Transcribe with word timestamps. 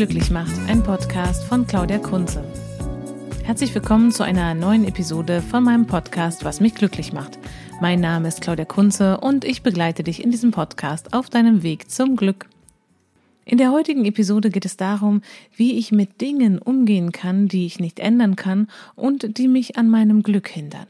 Glücklich 0.00 0.30
macht, 0.30 0.58
ein 0.66 0.82
Podcast 0.82 1.44
von 1.44 1.66
Claudia 1.66 1.98
Kunze. 1.98 2.42
Herzlich 3.44 3.74
willkommen 3.74 4.12
zu 4.12 4.22
einer 4.22 4.54
neuen 4.54 4.88
Episode 4.88 5.42
von 5.42 5.62
meinem 5.62 5.86
Podcast 5.86 6.42
Was 6.42 6.58
mich 6.58 6.74
glücklich 6.74 7.12
macht. 7.12 7.38
Mein 7.82 8.00
Name 8.00 8.28
ist 8.28 8.40
Claudia 8.40 8.64
Kunze 8.64 9.18
und 9.18 9.44
ich 9.44 9.62
begleite 9.62 10.02
dich 10.02 10.24
in 10.24 10.30
diesem 10.30 10.52
Podcast 10.52 11.12
auf 11.12 11.28
deinem 11.28 11.62
Weg 11.62 11.90
zum 11.90 12.16
Glück. 12.16 12.48
In 13.44 13.58
der 13.58 13.72
heutigen 13.72 14.06
Episode 14.06 14.48
geht 14.48 14.64
es 14.64 14.78
darum, 14.78 15.20
wie 15.54 15.76
ich 15.76 15.92
mit 15.92 16.22
Dingen 16.22 16.58
umgehen 16.58 17.12
kann, 17.12 17.46
die 17.46 17.66
ich 17.66 17.78
nicht 17.78 18.00
ändern 18.00 18.36
kann 18.36 18.68
und 18.96 19.36
die 19.36 19.48
mich 19.48 19.76
an 19.76 19.90
meinem 19.90 20.22
Glück 20.22 20.48
hindern. 20.48 20.86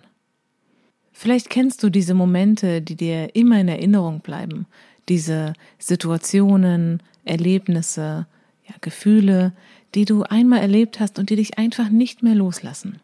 Vielleicht 1.11 1.51
kennst 1.51 1.83
du 1.83 1.91
diese 1.91 2.15
Momente, 2.15 2.81
die 2.81 2.95
dir 2.95 3.35
immer 3.35 3.61
in 3.61 3.67
Erinnerung 3.67 4.21
bleiben, 4.21 4.67
diese 5.09 5.55
Situationen, 5.81 7.03
Erlebnisse, 7.25 8.29
ja, 8.71 8.77
Gefühle, 8.81 9.53
die 9.95 10.05
du 10.05 10.23
einmal 10.23 10.61
erlebt 10.61 11.01
hast 11.01 11.19
und 11.19 11.31
die 11.31 11.37
dich 11.37 11.59
einfach 11.59 11.91
nicht 11.91 12.23
mehr 12.23 12.35
loslassen. 12.35 13.01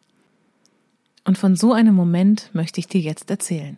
Und 1.25 1.37
von 1.37 1.57
so 1.57 1.73
einem 1.73 1.95
Moment 1.95 2.51
möchte 2.53 2.79
ich 2.79 2.87
dir 2.87 3.01
jetzt 3.01 3.31
erzählen. 3.31 3.77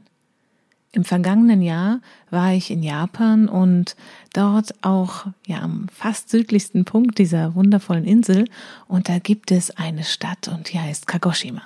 Im 0.92 1.04
vergangenen 1.04 1.62
Jahr 1.62 2.00
war 2.30 2.52
ich 2.52 2.70
in 2.70 2.82
Japan 2.82 3.48
und 3.48 3.94
dort 4.32 4.74
auch 4.82 5.26
ja 5.46 5.60
am 5.60 5.86
fast 5.92 6.30
südlichsten 6.30 6.84
Punkt 6.84 7.18
dieser 7.18 7.54
wundervollen 7.54 8.04
Insel 8.04 8.46
und 8.86 9.08
da 9.08 9.18
gibt 9.18 9.50
es 9.50 9.70
eine 9.70 10.04
Stadt 10.04 10.48
und 10.48 10.72
die 10.72 10.78
heißt 10.78 11.06
Kagoshima. 11.06 11.62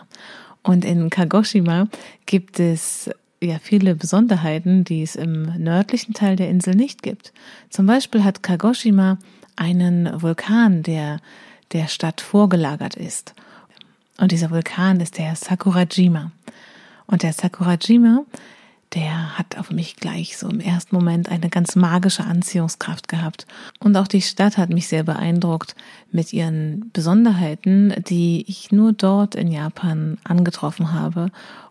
Und 0.63 0.85
in 0.85 1.09
Kagoshima 1.09 1.89
gibt 2.27 2.59
es 2.59 3.11
ja 3.41 3.59
viele 3.61 3.95
Besonderheiten, 3.95 4.85
die 4.85 5.03
es 5.03 5.17
im 5.17 5.43
nördlichen 5.57 6.15
Teil 6.15 6.37
der 6.37 6.49
Insel 6.49 6.75
nicht 6.75 7.03
gibt. 7.03 7.33
Zum 7.71 7.87
Beispiel 7.87 8.25
hat 8.25 8.43
Kagoshima 8.43 9.19
einen 9.57 10.23
Vulkan, 10.23 10.83
der 10.83 11.21
der 11.73 11.89
Stadt 11.89 12.21
vorgelagert 12.21 12.95
ist. 12.95 13.35
Und 14.19 14.33
dieser 14.33 14.51
Vulkan 14.51 15.01
ist 15.01 15.19
der 15.19 15.35
Sakurajima. 15.37 16.31
Und 17.07 17.23
der 17.23 17.33
Sakurajima, 17.33 18.25
der 18.95 19.39
hat 19.39 19.59
auf 19.59 19.71
mich 19.71 19.97
gleich 19.97 20.37
so 20.37 20.49
im 20.49 20.61
ersten 20.61 20.95
Moment 20.95 21.29
eine 21.31 21.49
ganz 21.49 21.77
magische 21.77 22.25
Anziehungskraft 22.25 23.09
gehabt. 23.09 23.47
Und 23.81 23.97
auch 23.97 24.07
die 24.07 24.23
Stadt 24.23 24.59
hat 24.59 24.69
mich 24.69 24.87
sehr 24.87 25.03
beeindruckt 25.03 25.75
mit 26.11 26.33
ihren 26.33 26.91
Besonderheiten, 26.93 27.95
die 28.07 28.45
ich 28.47 28.71
nur 28.71 28.93
dort 28.93 29.35
in 29.35 29.51
Japan 29.51 30.19
angetroffen 30.25 30.93
habe 30.93 31.31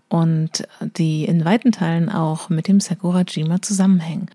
und 0.09 0.67
die 0.97 1.25
in 1.25 1.45
weiten 1.45 1.71
Teilen 1.71 2.09
auch 2.09 2.49
mit 2.49 2.67
dem 2.67 2.79
Sakurajima 2.79 3.61
zusammenhängen. 3.61 4.29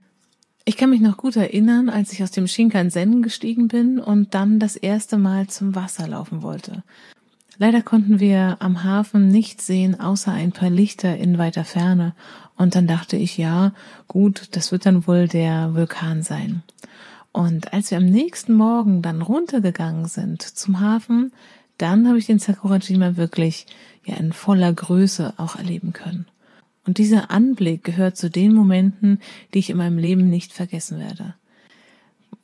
Ich 0.68 0.76
kann 0.76 0.90
mich 0.90 1.00
noch 1.00 1.16
gut 1.16 1.36
erinnern, 1.36 1.88
als 1.88 2.12
ich 2.12 2.24
aus 2.24 2.32
dem 2.32 2.48
Shinkansen 2.48 3.22
gestiegen 3.22 3.68
bin 3.68 4.00
und 4.00 4.34
dann 4.34 4.58
das 4.58 4.74
erste 4.74 5.16
Mal 5.16 5.46
zum 5.46 5.76
Wasser 5.76 6.08
laufen 6.08 6.42
wollte. 6.42 6.82
Leider 7.56 7.82
konnten 7.82 8.18
wir 8.18 8.56
am 8.58 8.82
Hafen 8.82 9.28
nichts 9.28 9.68
sehen, 9.68 9.98
außer 10.00 10.32
ein 10.32 10.50
paar 10.50 10.68
Lichter 10.68 11.16
in 11.16 11.38
weiter 11.38 11.62
Ferne. 11.62 12.16
Und 12.56 12.74
dann 12.74 12.88
dachte 12.88 13.16
ich, 13.16 13.38
ja, 13.38 13.74
gut, 14.08 14.48
das 14.56 14.72
wird 14.72 14.86
dann 14.86 15.06
wohl 15.06 15.28
der 15.28 15.72
Vulkan 15.76 16.24
sein. 16.24 16.64
Und 17.30 17.72
als 17.72 17.92
wir 17.92 17.98
am 17.98 18.06
nächsten 18.06 18.52
Morgen 18.52 19.02
dann 19.02 19.22
runtergegangen 19.22 20.06
sind 20.06 20.42
zum 20.42 20.80
Hafen, 20.80 21.32
dann 21.78 22.08
habe 22.08 22.18
ich 22.18 22.26
den 22.26 22.40
Sakurajima 22.40 23.16
wirklich 23.16 23.66
ja 24.04 24.16
in 24.16 24.32
voller 24.32 24.72
Größe 24.72 25.34
auch 25.36 25.54
erleben 25.54 25.92
können. 25.92 26.26
Und 26.86 26.98
dieser 26.98 27.30
Anblick 27.30 27.82
gehört 27.82 28.16
zu 28.16 28.30
den 28.30 28.54
Momenten, 28.54 29.20
die 29.52 29.58
ich 29.58 29.70
in 29.70 29.76
meinem 29.76 29.98
Leben 29.98 30.30
nicht 30.30 30.52
vergessen 30.52 30.98
werde. 31.00 31.34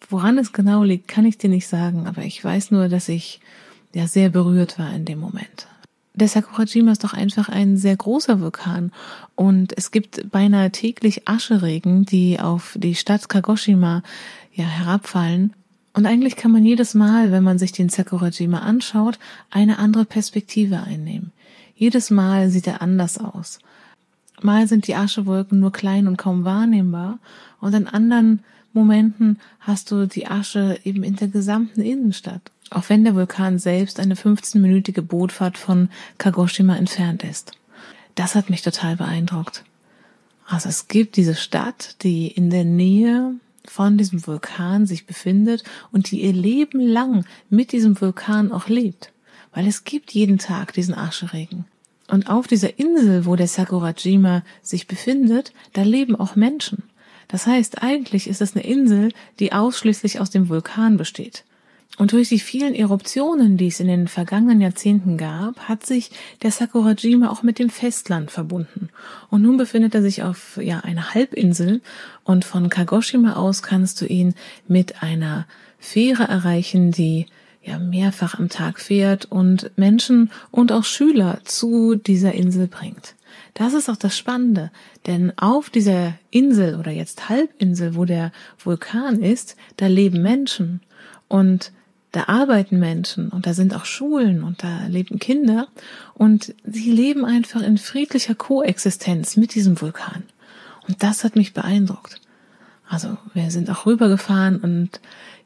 Woran 0.08 0.36
es 0.36 0.53
genau 0.53 0.82
liegt, 0.82 1.06
kann 1.06 1.25
ich 1.25 1.38
dir 1.38 1.48
nicht 1.48 1.69
sagen, 1.69 2.06
aber 2.06 2.22
ich 2.22 2.44
weiß 2.44 2.72
nur, 2.72 2.88
dass 2.88 3.08
ich 3.08 3.41
ja 3.94 4.08
sehr 4.08 4.30
berührt 4.30 4.78
war 4.78 4.92
in 4.92 5.04
dem 5.04 5.20
Moment. 5.20 5.69
Der 6.14 6.28
Sakurajima 6.28 6.92
ist 6.92 7.04
doch 7.04 7.14
einfach 7.14 7.48
ein 7.48 7.78
sehr 7.78 7.97
großer 7.97 8.41
Vulkan 8.41 8.92
und 9.34 9.76
es 9.78 9.91
gibt 9.92 10.30
beinahe 10.30 10.70
täglich 10.70 11.26
Ascheregen, 11.26 12.04
die 12.04 12.38
auf 12.38 12.76
die 12.78 12.94
Stadt 12.94 13.28
Kagoshima 13.30 14.03
ja 14.53 14.64
herabfallen. 14.64 15.54
Und 15.94 16.04
eigentlich 16.04 16.36
kann 16.36 16.53
man 16.53 16.66
jedes 16.66 16.94
Mal, 16.94 17.32
wenn 17.32 17.44
man 17.44 17.59
sich 17.59 17.72
den 17.72 17.88
Sakurajima 17.88 18.59
anschaut, 18.59 19.19
eine 19.50 19.78
andere 19.78 20.04
Perspektive 20.04 20.82
einnehmen. 20.82 21.32
Jedes 21.74 22.10
Mal 22.10 22.50
sieht 22.50 22.66
er 22.66 22.82
anders 22.82 23.19
aus. 23.19 23.59
Mal 24.44 24.66
sind 24.66 24.86
die 24.86 24.94
Aschewolken 24.94 25.60
nur 25.60 25.72
klein 25.72 26.06
und 26.06 26.16
kaum 26.16 26.44
wahrnehmbar 26.44 27.19
und 27.60 27.75
in 27.75 27.86
anderen 27.86 28.44
Momenten 28.72 29.38
hast 29.60 29.91
du 29.91 30.06
die 30.06 30.26
Asche 30.26 30.78
eben 30.84 31.03
in 31.03 31.16
der 31.16 31.28
gesamten 31.28 31.82
Innenstadt. 31.82 32.50
Auch 32.70 32.88
wenn 32.88 33.04
der 33.04 33.14
Vulkan 33.14 33.58
selbst 33.58 34.00
eine 34.00 34.14
15-minütige 34.14 35.03
Bootfahrt 35.03 35.58
von 35.58 35.91
Kagoshima 36.19 36.76
entfernt 36.76 37.22
ist. 37.22 37.53
Das 38.14 38.34
hat 38.34 38.48
mich 38.48 38.62
total 38.62 38.97
beeindruckt. 38.97 39.64
Also 40.47 40.69
es 40.69 40.88
gibt 40.88 41.16
diese 41.16 41.34
Stadt, 41.34 42.03
die 42.03 42.28
in 42.28 42.50
der 42.50 42.64
Nähe 42.64 43.34
von 43.64 43.97
diesem 43.97 44.26
Vulkan 44.26 44.86
sich 44.86 45.06
befindet 45.06 45.64
und 45.92 46.10
die 46.10 46.22
ihr 46.22 46.32
Leben 46.32 46.80
lang 46.80 47.24
mit 47.48 47.72
diesem 47.72 48.00
Vulkan 48.00 48.53
auch 48.53 48.69
lebt. 48.69 49.12
Weil 49.54 49.66
es 49.66 49.84
gibt 49.84 50.12
jeden 50.12 50.38
Tag 50.38 50.72
diesen 50.72 50.94
Ascheregen. 50.94 51.66
Und 52.09 52.29
auf 52.29 52.47
dieser 52.47 52.79
Insel, 52.79 53.27
wo 53.27 53.37
der 53.37 53.49
Sakurajima 53.49 54.43
sich 54.61 54.87
befindet, 54.87 55.53
da 55.73 55.83
leben 55.83 56.17
auch 56.17 56.37
Menschen. 56.37 56.83
Das 57.29 57.47
heißt, 57.47 57.83
eigentlich 57.83 58.29
ist 58.29 58.43
es 58.43 58.55
eine 58.55 58.65
Insel, 58.65 59.13
die 59.39 59.53
ausschließlich 59.53 60.21
aus 60.21 60.31
dem 60.31 60.49
Vulkan 60.49 60.97
besteht. 60.99 61.45
Und 61.99 62.13
durch 62.13 62.31
die 62.31 62.39
vielen 62.39 62.75
Eruptionen, 62.75 63.59
die 63.59 63.67
es 63.67 63.79
in 63.79 63.87
den 63.87 64.09
vergangenen 64.09 64.63
Jahrzehnten 64.63 65.19
gab, 65.19 65.69
hat 65.69 65.85
sich 65.85 66.11
der 66.43 66.51
Sakurajima 66.51 67.29
auch 67.29 67.43
mit 67.43 67.59
dem 67.59 67.69
Festland 67.69 68.31
verbunden. 68.31 68.89
Und 69.29 69.43
nun 69.43 69.59
befindet 69.59 69.95
er 69.95 70.03
sich 70.03 70.23
auf 70.23 70.59
ja 70.61 70.81
einer 70.81 71.15
Halbinsel 71.15 71.83
und 72.25 72.47
von 72.47 72.71
Kagoshima 72.71 73.34
aus 73.34 73.63
kannst 73.63 74.01
du 74.01 74.07
ihn 74.07 74.34
mit 74.67 75.03
einer 75.03 75.47
Fähre 75.79 76.25
erreichen, 76.25 76.93
die 76.93 77.27
ja 77.62 77.78
mehrfach 77.78 78.39
am 78.39 78.49
Tag 78.49 78.81
fährt 78.81 79.27
und 79.27 79.71
Menschen 79.77 80.31
und 80.50 80.73
auch 80.73 80.84
Schüler 80.84 81.41
zu 81.45 81.95
dieser 81.95 82.33
Insel 82.33 82.67
bringt. 82.67 83.15
Das 83.55 83.75
ist 83.75 83.89
auch 83.91 83.97
das 83.97 84.17
Spannende, 84.17 84.71
denn 85.06 85.33
auf 85.37 85.71
dieser 85.71 86.15
Insel 86.31 86.77
oder 86.77 86.91
jetzt 86.91 87.28
Halbinsel, 87.28 87.95
wo 87.95 88.05
der 88.05 88.33
Vulkan 88.59 89.21
ist, 89.21 89.56
da 89.77 89.87
leben 89.87 90.22
Menschen 90.22 90.81
und 91.28 91.72
da 92.12 92.25
arbeiten 92.28 92.78
Menschen 92.78 93.28
und 93.28 93.47
da 93.47 93.55
sind 93.55 93.75
auch 93.75 93.87
Schulen 93.87 94.43
und 94.43 94.62
da 94.62 94.87
leben 94.87 95.19
Kinder 95.19 95.69
und 96.15 96.55
sie 96.65 96.91
leben 96.91 97.25
einfach 97.25 97.62
in 97.62 97.78
friedlicher 97.78 98.34
Koexistenz 98.34 99.37
mit 99.37 99.55
diesem 99.55 99.81
Vulkan. 99.81 100.25
Und 100.87 101.03
das 101.03 101.25
hat 101.25 101.37
mich 101.37 101.55
beeindruckt. 101.55 102.21
Also 102.89 103.17
wir 103.33 103.51
sind 103.51 103.71
auch 103.71 103.87
rübergefahren 103.87 104.61
und 104.61 105.01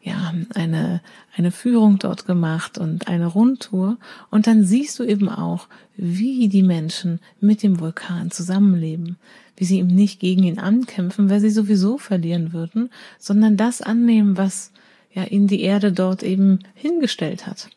ja, 0.07 0.33
eine, 0.55 1.01
eine 1.37 1.51
Führung 1.51 1.99
dort 1.99 2.27
gemacht 2.27 2.79
und 2.79 3.09
eine 3.09 3.27
Rundtour. 3.27 3.97
Und 4.31 4.47
dann 4.47 4.63
siehst 4.63 5.01
du 5.01 5.05
eben 5.05 5.29
auch, 5.29 5.67
wie 5.97 6.49
die 6.49 6.63
Menschen 6.63 7.19
mit 7.41 7.65
dem 7.65 7.81
Vulkan 7.81 8.31
zusammenleben, 8.31 9.17
wie 9.57 9.65
sie 9.65 9.81
ihm 9.81 9.89
nicht 9.89 10.21
gegen 10.21 10.45
ihn 10.45 10.61
ankämpfen, 10.61 11.29
weil 11.29 11.41
sie 11.41 11.51
sowieso 11.51 11.99
verlieren 11.99 12.53
würden, 12.53 12.91
sondern 13.19 13.57
das 13.57 13.83
annehmen, 13.83 14.37
was 14.37 14.71
ja 15.13 15.25
ihnen 15.25 15.49
die 15.49 15.63
Erde 15.63 15.91
dort 15.91 16.23
eben 16.23 16.61
hingestellt 16.75 17.49
hat. 17.49 17.69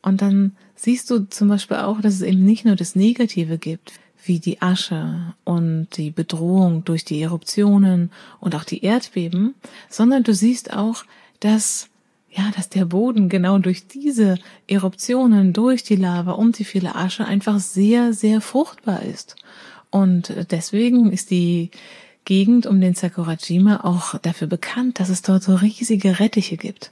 Und 0.00 0.22
dann 0.22 0.52
siehst 0.76 1.10
du 1.10 1.28
zum 1.28 1.48
Beispiel 1.48 1.78
auch, 1.78 2.00
dass 2.00 2.14
es 2.14 2.22
eben 2.22 2.44
nicht 2.44 2.64
nur 2.64 2.76
das 2.76 2.94
Negative 2.94 3.58
gibt, 3.58 3.94
wie 4.22 4.38
die 4.38 4.62
Asche 4.62 5.34
und 5.42 5.88
die 5.96 6.12
Bedrohung 6.12 6.84
durch 6.84 7.04
die 7.04 7.20
Eruptionen 7.20 8.12
und 8.38 8.54
auch 8.54 8.64
die 8.64 8.84
Erdbeben, 8.84 9.54
sondern 9.90 10.22
du 10.22 10.32
siehst 10.32 10.72
auch, 10.72 11.04
dass 11.40 11.88
ja, 12.36 12.50
dass 12.56 12.68
der 12.68 12.84
Boden 12.84 13.28
genau 13.28 13.58
durch 13.58 13.86
diese 13.86 14.38
Eruptionen, 14.66 15.52
durch 15.52 15.84
die 15.84 15.94
Lava 15.94 16.32
und 16.32 16.58
die 16.58 16.64
viele 16.64 16.96
Asche 16.96 17.24
einfach 17.24 17.60
sehr, 17.60 18.12
sehr 18.12 18.40
fruchtbar 18.40 19.02
ist. 19.02 19.36
Und 19.90 20.34
deswegen 20.50 21.12
ist 21.12 21.30
die 21.30 21.70
Gegend 22.24 22.66
um 22.66 22.80
den 22.80 22.94
Sakurajima 22.94 23.84
auch 23.84 24.18
dafür 24.18 24.48
bekannt, 24.48 24.98
dass 24.98 25.10
es 25.10 25.22
dort 25.22 25.44
so 25.44 25.54
riesige 25.54 26.18
Rettiche 26.18 26.56
gibt. 26.56 26.90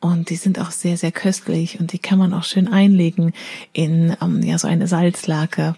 Und 0.00 0.28
die 0.28 0.36
sind 0.36 0.58
auch 0.58 0.70
sehr, 0.70 0.98
sehr 0.98 1.12
köstlich 1.12 1.80
und 1.80 1.92
die 1.92 1.98
kann 1.98 2.18
man 2.18 2.34
auch 2.34 2.44
schön 2.44 2.68
einlegen 2.68 3.32
in 3.72 4.14
ähm, 4.20 4.42
ja 4.42 4.58
so 4.58 4.68
eine 4.68 4.86
Salzlake. 4.86 5.76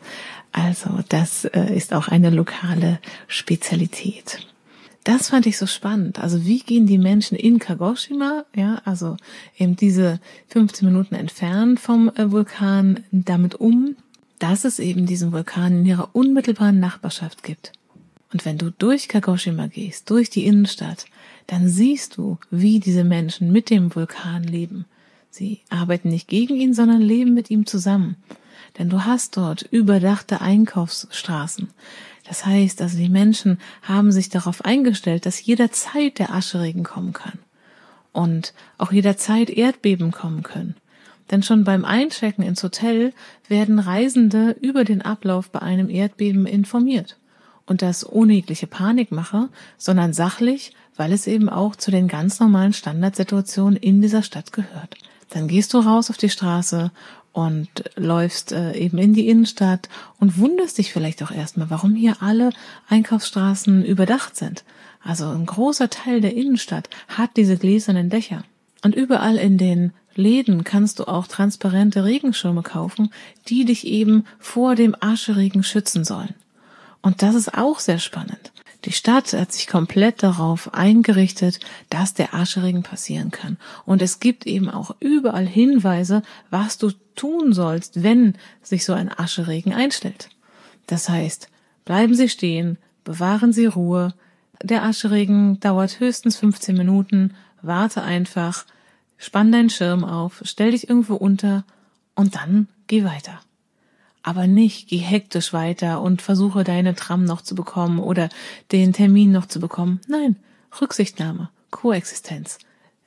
Also 0.50 0.98
das 1.08 1.44
äh, 1.44 1.72
ist 1.76 1.94
auch 1.94 2.08
eine 2.08 2.30
lokale 2.30 2.98
Spezialität. 3.28 4.44
Das 5.06 5.28
fand 5.28 5.46
ich 5.46 5.56
so 5.56 5.66
spannend. 5.66 6.18
Also 6.18 6.46
wie 6.46 6.58
gehen 6.58 6.88
die 6.88 6.98
Menschen 6.98 7.36
in 7.36 7.60
Kagoshima, 7.60 8.44
ja, 8.56 8.82
also 8.84 9.16
eben 9.56 9.76
diese 9.76 10.18
15 10.48 10.88
Minuten 10.88 11.14
entfernt 11.14 11.78
vom 11.78 12.08
äh, 12.16 12.32
Vulkan 12.32 13.04
damit 13.12 13.54
um, 13.54 13.94
dass 14.40 14.64
es 14.64 14.80
eben 14.80 15.06
diesen 15.06 15.30
Vulkan 15.30 15.78
in 15.78 15.86
ihrer 15.86 16.08
unmittelbaren 16.12 16.80
Nachbarschaft 16.80 17.44
gibt. 17.44 17.70
Und 18.32 18.44
wenn 18.44 18.58
du 18.58 18.72
durch 18.72 19.06
Kagoshima 19.06 19.68
gehst, 19.68 20.10
durch 20.10 20.28
die 20.28 20.44
Innenstadt, 20.44 21.06
dann 21.46 21.68
siehst 21.68 22.16
du, 22.16 22.38
wie 22.50 22.80
diese 22.80 23.04
Menschen 23.04 23.52
mit 23.52 23.70
dem 23.70 23.94
Vulkan 23.94 24.42
leben. 24.42 24.86
Sie 25.30 25.60
arbeiten 25.70 26.08
nicht 26.08 26.26
gegen 26.26 26.56
ihn, 26.56 26.74
sondern 26.74 27.00
leben 27.00 27.32
mit 27.32 27.48
ihm 27.48 27.64
zusammen. 27.64 28.16
Denn 28.76 28.88
du 28.88 29.04
hast 29.04 29.36
dort 29.36 29.62
überdachte 29.70 30.40
Einkaufsstraßen. 30.40 31.68
Das 32.28 32.44
heißt, 32.44 32.82
also 32.82 32.96
die 32.98 33.08
Menschen 33.08 33.58
haben 33.82 34.10
sich 34.10 34.28
darauf 34.28 34.64
eingestellt, 34.64 35.26
dass 35.26 35.44
jederzeit 35.44 36.18
der 36.18 36.34
Ascheregen 36.34 36.82
kommen 36.82 37.12
kann. 37.12 37.38
Und 38.12 38.54
auch 38.78 38.92
jederzeit 38.92 39.50
Erdbeben 39.50 40.10
kommen 40.10 40.42
können. 40.42 40.74
Denn 41.30 41.42
schon 41.42 41.64
beim 41.64 41.84
Einchecken 41.84 42.44
ins 42.44 42.62
Hotel 42.62 43.12
werden 43.48 43.78
Reisende 43.78 44.56
über 44.60 44.84
den 44.84 45.02
Ablauf 45.02 45.50
bei 45.50 45.60
einem 45.60 45.90
Erdbeben 45.90 46.46
informiert. 46.46 47.18
Und 47.66 47.82
das 47.82 48.10
ohne 48.10 48.34
jegliche 48.34 48.66
Panikmache, 48.66 49.48
sondern 49.76 50.12
sachlich, 50.12 50.72
weil 50.96 51.12
es 51.12 51.26
eben 51.26 51.48
auch 51.48 51.76
zu 51.76 51.90
den 51.90 52.08
ganz 52.08 52.40
normalen 52.40 52.72
Standardsituationen 52.72 53.76
in 53.76 54.00
dieser 54.00 54.22
Stadt 54.22 54.52
gehört. 54.52 54.96
Dann 55.30 55.48
gehst 55.48 55.74
du 55.74 55.78
raus 55.78 56.08
auf 56.08 56.16
die 56.16 56.30
Straße 56.30 56.92
und 57.36 57.68
läufst 57.96 58.52
äh, 58.52 58.72
eben 58.72 58.96
in 58.96 59.12
die 59.12 59.28
Innenstadt 59.28 59.90
und 60.18 60.38
wunderst 60.38 60.78
dich 60.78 60.90
vielleicht 60.90 61.22
auch 61.22 61.30
erstmal, 61.30 61.68
warum 61.68 61.94
hier 61.94 62.22
alle 62.22 62.48
Einkaufsstraßen 62.88 63.84
überdacht 63.84 64.36
sind. 64.36 64.64
Also 65.04 65.28
ein 65.28 65.44
großer 65.44 65.90
Teil 65.90 66.22
der 66.22 66.34
Innenstadt 66.34 66.88
hat 67.08 67.36
diese 67.36 67.58
gläsernen 67.58 68.08
Dächer. 68.08 68.42
Und 68.82 68.94
überall 68.94 69.36
in 69.36 69.58
den 69.58 69.92
Läden 70.14 70.64
kannst 70.64 70.98
du 70.98 71.04
auch 71.04 71.26
transparente 71.26 72.04
Regenschirme 72.04 72.62
kaufen, 72.62 73.10
die 73.48 73.66
dich 73.66 73.86
eben 73.86 74.24
vor 74.38 74.74
dem 74.74 74.96
Ascheregen 74.98 75.62
schützen 75.62 76.06
sollen. 76.06 76.34
Und 77.06 77.22
das 77.22 77.36
ist 77.36 77.56
auch 77.56 77.78
sehr 77.78 78.00
spannend. 78.00 78.50
Die 78.84 78.90
Stadt 78.90 79.32
hat 79.32 79.52
sich 79.52 79.68
komplett 79.68 80.24
darauf 80.24 80.74
eingerichtet, 80.74 81.60
dass 81.88 82.14
der 82.14 82.34
Ascheregen 82.34 82.82
passieren 82.82 83.30
kann. 83.30 83.58
Und 83.84 84.02
es 84.02 84.18
gibt 84.18 84.44
eben 84.44 84.68
auch 84.68 84.96
überall 84.98 85.46
Hinweise, 85.46 86.22
was 86.50 86.78
du 86.78 86.90
tun 87.14 87.52
sollst, 87.52 88.02
wenn 88.02 88.34
sich 88.60 88.84
so 88.84 88.92
ein 88.92 89.16
Ascheregen 89.16 89.72
einstellt. 89.72 90.30
Das 90.88 91.08
heißt, 91.08 91.48
bleiben 91.84 92.16
Sie 92.16 92.28
stehen, 92.28 92.76
bewahren 93.04 93.52
Sie 93.52 93.66
Ruhe. 93.66 94.12
Der 94.60 94.82
Ascheregen 94.82 95.60
dauert 95.60 96.00
höchstens 96.00 96.36
15 96.38 96.76
Minuten. 96.76 97.34
Warte 97.62 98.02
einfach, 98.02 98.66
spann 99.16 99.52
deinen 99.52 99.70
Schirm 99.70 100.02
auf, 100.02 100.42
stell 100.44 100.72
dich 100.72 100.88
irgendwo 100.88 101.14
unter 101.14 101.62
und 102.16 102.34
dann 102.34 102.66
geh 102.88 103.04
weiter 103.04 103.38
aber 104.26 104.48
nicht 104.48 104.88
geh 104.88 104.98
hektisch 104.98 105.52
weiter 105.52 106.02
und 106.02 106.20
versuche 106.20 106.64
deine 106.64 106.96
Tram 106.96 107.24
noch 107.24 107.42
zu 107.42 107.54
bekommen 107.54 108.00
oder 108.00 108.28
den 108.72 108.92
Termin 108.92 109.30
noch 109.30 109.46
zu 109.46 109.60
bekommen. 109.60 110.00
Nein, 110.08 110.34
Rücksichtnahme, 110.80 111.48
Koexistenz. 111.70 112.58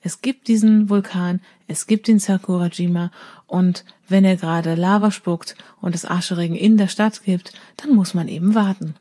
Es 0.01 0.21
gibt 0.21 0.47
diesen 0.47 0.89
Vulkan, 0.89 1.41
es 1.67 1.87
gibt 1.87 2.07
den 2.07 2.19
Sakurajima 2.19 3.11
und 3.47 3.83
wenn 4.07 4.23
er 4.23 4.37
gerade 4.37 4.75
Lava 4.75 5.11
spuckt 5.11 5.57
und 5.81 5.93
es 5.93 6.05
Ascheregen 6.05 6.55
in 6.55 6.77
der 6.77 6.87
Stadt 6.87 7.21
gibt, 7.25 7.51
dann 7.75 7.93
muss 7.93 8.13
man 8.13 8.29
eben 8.29 8.55
warten. 8.55 8.95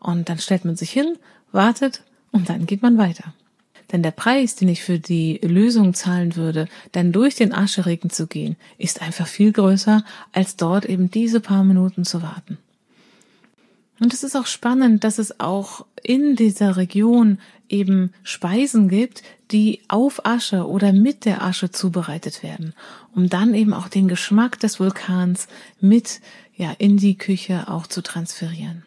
Und 0.00 0.28
dann 0.28 0.38
stellt 0.38 0.66
man 0.66 0.76
sich 0.76 0.90
hin, 0.90 1.16
wartet 1.50 2.02
und 2.30 2.50
dann 2.50 2.66
geht 2.66 2.82
man 2.82 2.98
weiter. 2.98 3.32
Denn 3.94 4.02
der 4.02 4.10
Preis, 4.10 4.56
den 4.56 4.68
ich 4.68 4.82
für 4.82 4.98
die 4.98 5.38
Lösung 5.40 5.94
zahlen 5.94 6.34
würde, 6.34 6.66
dann 6.90 7.12
durch 7.12 7.36
den 7.36 7.54
Ascheregen 7.54 8.10
zu 8.10 8.26
gehen, 8.26 8.56
ist 8.76 9.00
einfach 9.00 9.28
viel 9.28 9.52
größer, 9.52 10.04
als 10.32 10.56
dort 10.56 10.84
eben 10.84 11.12
diese 11.12 11.38
paar 11.38 11.62
Minuten 11.62 12.04
zu 12.04 12.20
warten. 12.20 12.58
Und 14.00 14.12
es 14.12 14.24
ist 14.24 14.34
auch 14.34 14.46
spannend, 14.46 15.04
dass 15.04 15.20
es 15.20 15.38
auch 15.38 15.86
in 16.02 16.34
dieser 16.34 16.76
Region 16.76 17.38
eben 17.68 18.12
Speisen 18.24 18.88
gibt, 18.88 19.22
die 19.52 19.82
auf 19.86 20.26
Asche 20.26 20.66
oder 20.66 20.92
mit 20.92 21.24
der 21.24 21.44
Asche 21.44 21.70
zubereitet 21.70 22.42
werden, 22.42 22.74
um 23.14 23.28
dann 23.28 23.54
eben 23.54 23.72
auch 23.72 23.86
den 23.86 24.08
Geschmack 24.08 24.58
des 24.58 24.80
Vulkans 24.80 25.46
mit 25.80 26.20
ja 26.56 26.74
in 26.78 26.96
die 26.96 27.16
Küche 27.16 27.68
auch 27.68 27.86
zu 27.86 28.02
transferieren. 28.02 28.82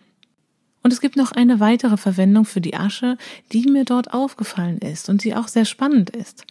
Und 0.87 0.93
es 0.93 1.01
gibt 1.01 1.17
noch 1.17 1.33
eine 1.33 1.59
weitere 1.59 1.97
Verwendung 1.97 2.45
für 2.45 2.61
die 2.61 2.77
Asche, 2.77 3.17
die 3.51 3.69
mir 3.69 3.83
dort 3.83 4.13
aufgefallen 4.13 4.77
ist 4.77 5.09
und 5.09 5.25
die 5.25 5.35
auch 5.35 5.49
sehr 5.49 5.65
spannend 5.65 6.11
ist. 6.11 6.45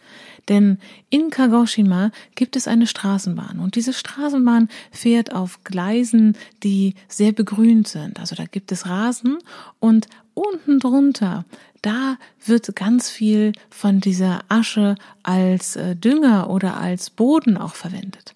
Denn 0.47 0.77
in 1.09 1.31
Kagoshima 1.31 2.11
gibt 2.35 2.55
es 2.55 2.67
eine 2.67 2.85
Straßenbahn 2.85 3.57
und 3.57 3.73
diese 3.73 3.93
Straßenbahn 3.93 4.69
fährt 4.91 5.33
auf 5.33 5.63
Gleisen, 5.63 6.37
die 6.61 6.93
sehr 7.07 7.31
begrünt 7.31 7.87
sind. 7.87 8.19
Also 8.19 8.35
da 8.35 8.45
gibt 8.45 8.71
es 8.71 8.85
Rasen 8.85 9.39
und 9.79 10.05
unten 10.35 10.79
drunter, 10.79 11.43
da 11.81 12.17
wird 12.45 12.75
ganz 12.75 13.09
viel 13.09 13.53
von 13.71 14.01
dieser 14.01 14.41
Asche 14.49 14.97
als 15.23 15.77
äh, 15.77 15.95
Dünger 15.95 16.51
oder 16.51 16.77
als 16.77 17.09
Boden 17.09 17.57
auch 17.57 17.73
verwendet. 17.73 18.33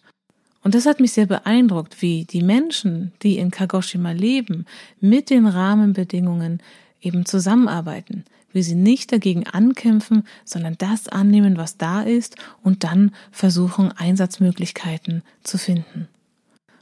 Und 0.63 0.75
das 0.75 0.85
hat 0.85 0.99
mich 0.99 1.13
sehr 1.13 1.25
beeindruckt, 1.25 2.01
wie 2.01 2.25
die 2.25 2.43
Menschen, 2.43 3.13
die 3.23 3.37
in 3.37 3.51
Kagoshima 3.51 4.11
leben, 4.11 4.65
mit 4.99 5.29
den 5.29 5.47
Rahmenbedingungen 5.47 6.61
eben 7.01 7.25
zusammenarbeiten, 7.25 8.25
wie 8.53 8.61
sie 8.61 8.75
nicht 8.75 9.11
dagegen 9.11 9.47
ankämpfen, 9.47 10.23
sondern 10.45 10.75
das 10.77 11.07
annehmen, 11.07 11.57
was 11.57 11.77
da 11.77 12.01
ist 12.01 12.35
und 12.61 12.83
dann 12.83 13.11
versuchen, 13.31 13.91
Einsatzmöglichkeiten 13.91 15.23
zu 15.43 15.57
finden. 15.57 16.07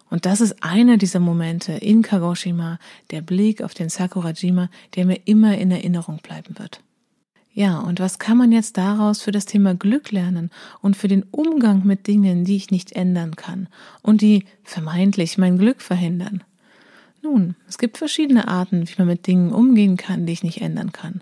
Und 0.09 0.25
das 0.25 0.41
ist 0.41 0.63
einer 0.63 0.97
dieser 0.97 1.19
Momente 1.19 1.73
in 1.73 2.01
Kagoshima, 2.01 2.79
der 3.11 3.21
Blick 3.21 3.61
auf 3.61 3.73
den 3.73 3.89
Sakurajima, 3.89 4.69
der 4.95 5.05
mir 5.05 5.19
immer 5.25 5.57
in 5.57 5.71
Erinnerung 5.71 6.17
bleiben 6.17 6.57
wird. 6.57 6.81
Ja, 7.53 7.79
und 7.79 7.99
was 7.99 8.19
kann 8.19 8.37
man 8.37 8.51
jetzt 8.51 8.77
daraus 8.77 9.21
für 9.21 9.31
das 9.31 9.45
Thema 9.45 9.73
Glück 9.73 10.11
lernen 10.11 10.51
und 10.81 10.95
für 10.95 11.07
den 11.07 11.23
Umgang 11.31 11.85
mit 11.85 12.07
Dingen, 12.07 12.45
die 12.45 12.55
ich 12.55 12.71
nicht 12.71 12.93
ändern 12.93 13.35
kann 13.35 13.67
und 14.01 14.21
die 14.21 14.45
vermeintlich 14.63 15.37
mein 15.37 15.57
Glück 15.57 15.81
verhindern? 15.81 16.43
Nun, 17.21 17.55
es 17.67 17.77
gibt 17.77 17.97
verschiedene 17.97 18.47
Arten, 18.47 18.87
wie 18.87 18.93
man 18.97 19.07
mit 19.07 19.27
Dingen 19.27 19.51
umgehen 19.51 19.97
kann, 19.97 20.25
die 20.25 20.33
ich 20.33 20.43
nicht 20.43 20.61
ändern 20.61 20.91
kann. 20.91 21.21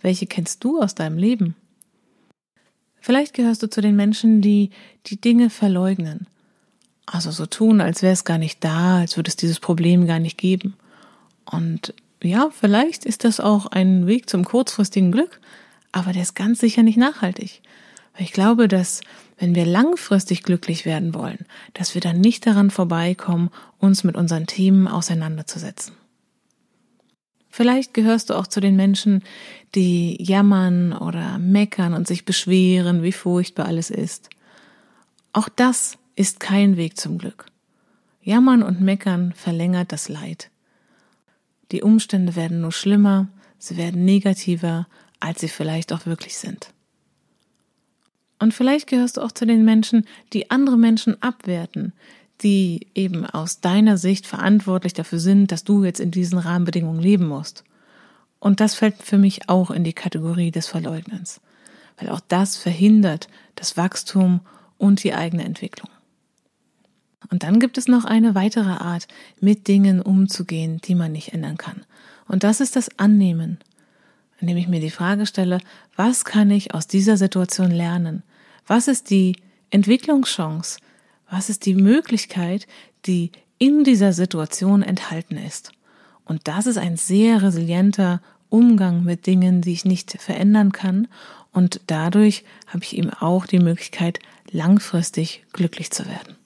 Welche 0.00 0.26
kennst 0.26 0.64
du 0.64 0.80
aus 0.80 0.94
deinem 0.94 1.18
Leben? 1.18 1.54
Vielleicht 3.00 3.34
gehörst 3.34 3.62
du 3.62 3.70
zu 3.70 3.80
den 3.80 3.94
Menschen, 3.94 4.40
die 4.40 4.70
die 5.06 5.20
Dinge 5.20 5.50
verleugnen. 5.50 6.26
Also 7.06 7.30
so 7.30 7.46
tun, 7.46 7.80
als 7.80 8.02
wäre 8.02 8.12
es 8.12 8.24
gar 8.24 8.38
nicht 8.38 8.64
da, 8.64 8.98
als 8.98 9.16
würde 9.16 9.28
es 9.28 9.36
dieses 9.36 9.60
Problem 9.60 10.08
gar 10.08 10.18
nicht 10.18 10.38
geben. 10.38 10.74
Und 11.44 11.94
ja, 12.20 12.50
vielleicht 12.50 13.04
ist 13.04 13.22
das 13.22 13.38
auch 13.38 13.66
ein 13.66 14.08
Weg 14.08 14.28
zum 14.28 14.44
kurzfristigen 14.44 15.12
Glück, 15.12 15.40
aber 15.92 16.12
der 16.12 16.22
ist 16.22 16.34
ganz 16.34 16.60
sicher 16.60 16.82
nicht 16.82 16.98
nachhaltig. 16.98 17.62
Weil 18.14 18.24
ich 18.24 18.32
glaube, 18.32 18.68
dass 18.68 19.00
wenn 19.38 19.54
wir 19.54 19.66
langfristig 19.66 20.42
glücklich 20.42 20.84
werden 20.84 21.14
wollen, 21.14 21.44
dass 21.74 21.94
wir 21.94 22.00
dann 22.00 22.20
nicht 22.20 22.46
daran 22.46 22.70
vorbeikommen, 22.70 23.50
uns 23.78 24.04
mit 24.04 24.16
unseren 24.16 24.46
Themen 24.46 24.88
auseinanderzusetzen. 24.88 25.94
Vielleicht 27.50 27.94
gehörst 27.94 28.30
du 28.30 28.34
auch 28.34 28.46
zu 28.46 28.60
den 28.60 28.76
Menschen, 28.76 29.22
die 29.74 30.22
jammern 30.22 30.92
oder 30.92 31.38
meckern 31.38 31.94
und 31.94 32.06
sich 32.06 32.24
beschweren, 32.24 33.02
wie 33.02 33.12
furchtbar 33.12 33.66
alles 33.66 33.88
ist. 33.90 34.28
Auch 35.32 35.48
das 35.48 35.96
ist 36.16 36.40
kein 36.40 36.76
Weg 36.76 36.98
zum 36.98 37.18
Glück. 37.18 37.46
Jammern 38.22 38.62
und 38.62 38.80
meckern 38.80 39.32
verlängert 39.34 39.92
das 39.92 40.08
Leid. 40.08 40.50
Die 41.72 41.82
Umstände 41.82 42.36
werden 42.36 42.60
nur 42.60 42.72
schlimmer, 42.72 43.28
sie 43.58 43.76
werden 43.76 44.04
negativer 44.04 44.86
als 45.20 45.40
sie 45.40 45.48
vielleicht 45.48 45.92
auch 45.92 46.06
wirklich 46.06 46.36
sind. 46.36 46.72
Und 48.38 48.52
vielleicht 48.52 48.86
gehörst 48.86 49.16
du 49.16 49.22
auch 49.22 49.32
zu 49.32 49.46
den 49.46 49.64
Menschen, 49.64 50.06
die 50.32 50.50
andere 50.50 50.76
Menschen 50.76 51.20
abwerten, 51.22 51.92
die 52.42 52.88
eben 52.94 53.24
aus 53.24 53.60
deiner 53.60 53.96
Sicht 53.96 54.26
verantwortlich 54.26 54.92
dafür 54.92 55.18
sind, 55.18 55.52
dass 55.52 55.64
du 55.64 55.84
jetzt 55.84 56.00
in 56.00 56.10
diesen 56.10 56.38
Rahmenbedingungen 56.38 57.00
leben 57.00 57.26
musst. 57.26 57.64
Und 58.38 58.60
das 58.60 58.74
fällt 58.74 59.02
für 59.02 59.16
mich 59.16 59.48
auch 59.48 59.70
in 59.70 59.84
die 59.84 59.94
Kategorie 59.94 60.50
des 60.50 60.66
Verleugnens, 60.66 61.40
weil 61.96 62.10
auch 62.10 62.20
das 62.20 62.56
verhindert 62.56 63.28
das 63.54 63.78
Wachstum 63.78 64.40
und 64.76 65.02
die 65.02 65.14
eigene 65.14 65.44
Entwicklung. 65.44 65.88
Und 67.30 67.42
dann 67.42 67.58
gibt 67.58 67.78
es 67.78 67.88
noch 67.88 68.04
eine 68.04 68.34
weitere 68.34 68.68
Art, 68.68 69.08
mit 69.40 69.66
Dingen 69.66 70.02
umzugehen, 70.02 70.80
die 70.84 70.94
man 70.94 71.12
nicht 71.12 71.32
ändern 71.32 71.56
kann. 71.56 71.84
Und 72.28 72.44
das 72.44 72.60
ist 72.60 72.76
das 72.76 72.98
Annehmen 72.98 73.58
indem 74.40 74.56
ich 74.56 74.68
mir 74.68 74.80
die 74.80 74.90
Frage 74.90 75.26
stelle, 75.26 75.60
was 75.94 76.24
kann 76.24 76.50
ich 76.50 76.74
aus 76.74 76.86
dieser 76.86 77.16
Situation 77.16 77.70
lernen? 77.70 78.22
Was 78.66 78.88
ist 78.88 79.10
die 79.10 79.36
Entwicklungschance? 79.70 80.78
Was 81.30 81.48
ist 81.50 81.66
die 81.66 81.74
Möglichkeit, 81.74 82.66
die 83.06 83.32
in 83.58 83.84
dieser 83.84 84.12
Situation 84.12 84.82
enthalten 84.82 85.36
ist? 85.36 85.72
Und 86.24 86.48
das 86.48 86.66
ist 86.66 86.78
ein 86.78 86.96
sehr 86.96 87.42
resilienter 87.42 88.20
Umgang 88.48 89.04
mit 89.04 89.26
Dingen, 89.26 89.62
die 89.62 89.72
ich 89.72 89.84
nicht 89.84 90.20
verändern 90.20 90.72
kann. 90.72 91.08
Und 91.52 91.80
dadurch 91.86 92.44
habe 92.66 92.84
ich 92.84 92.96
eben 92.96 93.10
auch 93.10 93.46
die 93.46 93.60
Möglichkeit, 93.60 94.18
langfristig 94.50 95.44
glücklich 95.52 95.90
zu 95.90 96.06
werden. 96.06 96.36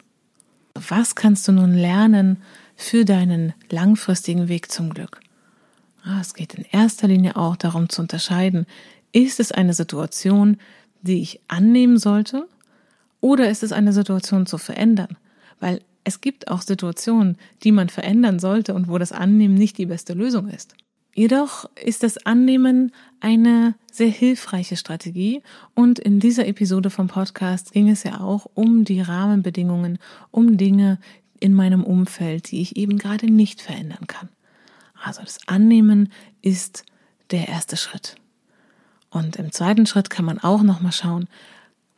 Was 0.75 1.15
kannst 1.15 1.49
du 1.49 1.53
nun 1.53 1.75
lernen 1.75 2.39
für 2.77 3.05
deinen 3.05 3.53
langfristigen 3.71 4.49
Weg 4.49 4.71
zum 4.71 4.95
Glück? 4.95 5.21
Ah, 6.05 6.21
es 6.21 6.35
geht 6.35 6.55
in 6.55 6.65
erster 6.65 7.09
Linie 7.09 7.37
auch 7.37 7.57
darum 7.57 7.89
zu 7.89 8.03
unterscheiden, 8.03 8.67
Ist 9.13 9.41
es 9.41 9.51
eine 9.51 9.75
Situation, 9.75 10.59
die 11.03 11.21
ich 11.21 11.41
annehmen 11.49 11.99
sollte? 11.99 12.47
Oder 13.21 13.51
ist 13.51 13.63
es 13.63 13.73
eine 13.73 13.93
Situation 13.93 14.47
zu 14.47 14.57
verändern? 14.57 15.17
Weil 15.59 15.81
es 16.05 16.21
gibt 16.21 16.49
auch 16.49 16.63
Situationen, 16.63 17.37
die 17.63 17.73
man 17.73 17.89
verändern 17.89 18.39
sollte 18.39 18.73
und 18.75 18.89
wo 18.89 18.99
das 18.99 19.13
Annehmen 19.13 19.55
nicht 19.55 19.79
die 19.79 19.87
beste 19.87 20.15
Lösung 20.15 20.49
ist. 20.49 20.75
Jedoch 21.13 21.69
ist 21.75 22.03
das 22.05 22.25
Annehmen 22.25 22.93
eine 23.19 23.75
sehr 23.91 24.09
hilfreiche 24.09 24.77
Strategie 24.77 25.43
und 25.75 25.99
in 25.99 26.21
dieser 26.21 26.47
Episode 26.47 26.89
vom 26.89 27.09
Podcast 27.09 27.73
ging 27.73 27.91
es 27.91 28.05
ja 28.05 28.21
auch 28.21 28.47
um 28.55 28.85
die 28.85 29.01
Rahmenbedingungen, 29.01 29.99
um 30.31 30.57
Dinge 30.57 30.99
in 31.41 31.53
meinem 31.53 31.83
Umfeld, 31.83 32.53
die 32.53 32.61
ich 32.61 32.77
eben 32.77 32.97
gerade 32.97 33.27
nicht 33.27 33.61
verändern 33.61 34.07
kann. 34.07 34.29
Also 35.03 35.23
das 35.23 35.39
Annehmen 35.47 36.13
ist 36.43 36.85
der 37.31 37.49
erste 37.49 37.77
Schritt. 37.77 38.17
Und 39.11 39.37
im 39.37 39.53
zweiten 39.53 39.87
Schritt 39.87 40.11
kann 40.11 40.25
man 40.25 40.39
auch 40.39 40.63
nochmal 40.63 40.93
schauen, 40.93 41.29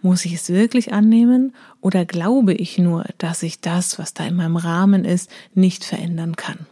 muss 0.01 0.25
ich 0.25 0.35
es 0.35 0.49
wirklich 0.49 0.93
annehmen 0.93 1.55
oder 1.81 2.05
glaube 2.05 2.55
ich 2.55 2.79
nur, 2.79 3.05
dass 3.19 3.43
ich 3.43 3.61
das, 3.61 3.99
was 3.99 4.15
da 4.15 4.25
in 4.27 4.35
meinem 4.35 4.57
Rahmen 4.57 5.05
ist, 5.05 5.31
nicht 5.55 5.85
verändern 5.85 6.37
kann? 6.37 6.67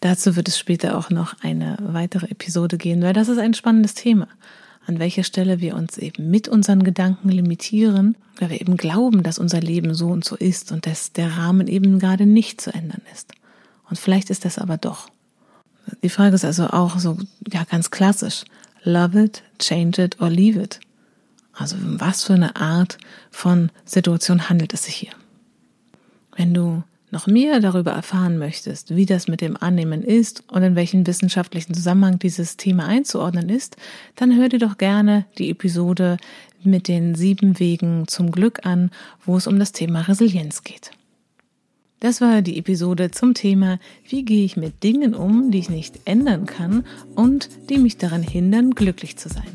Dazu 0.00 0.36
wird 0.36 0.46
es 0.46 0.58
später 0.58 0.96
auch 0.96 1.10
noch 1.10 1.34
eine 1.42 1.76
weitere 1.80 2.26
Episode 2.26 2.78
gehen, 2.78 3.02
weil 3.02 3.14
das 3.14 3.28
ist 3.28 3.38
ein 3.38 3.54
spannendes 3.54 3.94
Thema. 3.94 4.28
An 4.86 5.00
welcher 5.00 5.24
Stelle 5.24 5.60
wir 5.60 5.74
uns 5.74 5.98
eben 5.98 6.30
mit 6.30 6.48
unseren 6.48 6.84
Gedanken 6.84 7.30
limitieren, 7.30 8.16
weil 8.38 8.50
wir 8.50 8.60
eben 8.60 8.76
glauben, 8.76 9.22
dass 9.22 9.38
unser 9.38 9.60
Leben 9.60 9.92
so 9.94 10.06
und 10.06 10.24
so 10.24 10.36
ist 10.36 10.70
und 10.70 10.86
dass 10.86 11.12
der 11.12 11.36
Rahmen 11.36 11.66
eben 11.66 11.98
gerade 11.98 12.26
nicht 12.26 12.60
zu 12.60 12.72
ändern 12.72 13.02
ist. 13.12 13.32
Und 13.88 13.98
vielleicht 13.98 14.30
ist 14.30 14.44
das 14.44 14.58
aber 14.58 14.76
doch. 14.76 15.08
Die 16.02 16.08
Frage 16.08 16.34
ist 16.34 16.44
also 16.44 16.68
auch 16.68 16.98
so, 16.98 17.16
ja, 17.50 17.64
ganz 17.64 17.90
klassisch. 17.90 18.44
Love 18.84 19.24
it, 19.24 19.42
change 19.58 20.02
it 20.02 20.20
or 20.20 20.30
leave 20.30 20.60
it. 20.60 20.80
Also 21.54 21.76
was 21.80 22.24
für 22.24 22.34
eine 22.34 22.56
Art 22.56 22.98
von 23.30 23.70
Situation 23.84 24.48
handelt 24.48 24.74
es 24.74 24.84
sich 24.84 24.94
hier? 24.94 25.12
Wenn 26.36 26.54
du 26.54 26.84
noch 27.10 27.26
mehr 27.26 27.58
darüber 27.60 27.92
erfahren 27.92 28.38
möchtest, 28.38 28.94
wie 28.94 29.06
das 29.06 29.28
mit 29.28 29.40
dem 29.40 29.56
Annehmen 29.56 30.02
ist 30.02 30.44
und 30.48 30.62
in 30.62 30.76
welchen 30.76 31.06
wissenschaftlichen 31.06 31.74
Zusammenhang 31.74 32.18
dieses 32.18 32.56
Thema 32.56 32.86
einzuordnen 32.86 33.48
ist, 33.48 33.76
dann 34.14 34.36
hör 34.36 34.48
dir 34.48 34.58
doch 34.58 34.78
gerne 34.78 35.24
die 35.38 35.50
Episode 35.50 36.18
mit 36.62 36.86
den 36.86 37.14
sieben 37.14 37.58
Wegen 37.58 38.06
zum 38.08 38.30
Glück 38.30 38.66
an, 38.66 38.90
wo 39.24 39.36
es 39.36 39.46
um 39.46 39.58
das 39.58 39.72
Thema 39.72 40.02
Resilienz 40.02 40.64
geht. 40.64 40.90
Das 42.00 42.20
war 42.20 42.42
die 42.42 42.58
Episode 42.58 43.10
zum 43.10 43.34
Thema, 43.34 43.80
wie 44.08 44.24
gehe 44.24 44.44
ich 44.44 44.56
mit 44.56 44.84
Dingen 44.84 45.16
um, 45.16 45.50
die 45.50 45.58
ich 45.58 45.68
nicht 45.68 45.98
ändern 46.04 46.46
kann 46.46 46.84
und 47.16 47.48
die 47.70 47.78
mich 47.78 47.98
daran 47.98 48.22
hindern, 48.22 48.70
glücklich 48.70 49.16
zu 49.16 49.28
sein. 49.28 49.48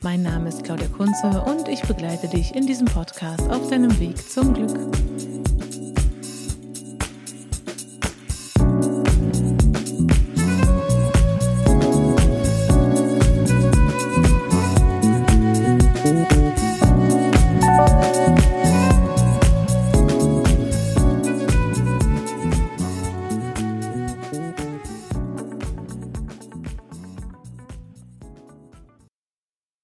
Mein 0.00 0.22
Name 0.22 0.48
ist 0.48 0.64
Claudia 0.64 0.88
Kunze 0.88 1.42
und 1.42 1.68
ich 1.68 1.82
begleite 1.82 2.28
dich 2.28 2.54
in 2.54 2.66
diesem 2.66 2.86
Podcast 2.86 3.42
auf 3.50 3.68
deinem 3.68 4.00
Weg 4.00 4.16
zum 4.16 4.54
Glück. 4.54 4.78